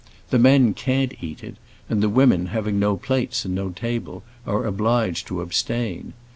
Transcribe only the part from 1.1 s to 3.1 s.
eat it, and the women, having no